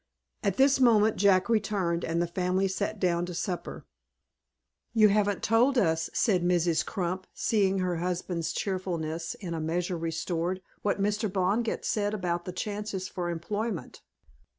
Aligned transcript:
At 0.41 0.57
this 0.57 0.79
moment 0.79 1.17
Jack 1.17 1.47
returned, 1.47 2.03
and 2.03 2.19
the 2.19 2.25
family 2.25 2.67
sat 2.67 2.99
down 2.99 3.23
to 3.27 3.35
supper. 3.35 3.85
"You 4.95 5.09
haven't 5.09 5.43
told 5.43 5.77
us," 5.77 6.09
said 6.11 6.43
Mrs. 6.43 6.83
Crump, 6.83 7.27
seeing 7.35 7.77
her 7.77 7.97
husband's 7.97 8.51
cheerfulness 8.51 9.35
in 9.35 9.53
a 9.53 9.61
measure 9.61 9.99
restored, 9.99 10.63
"what 10.81 10.99
Mr. 10.99 11.31
Blodgett 11.31 11.85
said 11.85 12.15
about 12.15 12.45
the 12.45 12.51
chances 12.51 13.07
for 13.07 13.29
employment." 13.29 14.01